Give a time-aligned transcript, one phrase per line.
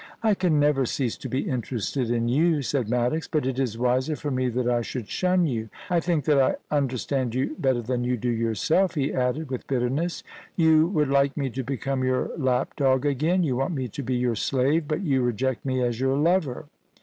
[0.15, 3.59] * I can never cease to be interested in you,' said Maddox; * but it
[3.59, 5.69] is wiser for me that I should shun you.
[5.91, 10.55] I think that I understand you better than you do yourself,' he added, with bitterness;*
[10.55, 14.33] you would like me to become your lapdog again; you want me to be your
[14.33, 16.65] slave, but you reject me as your lover.